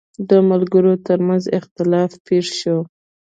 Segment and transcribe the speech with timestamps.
[0.29, 2.77] د ملګرو ترمنځ اختلاف پېښ شو.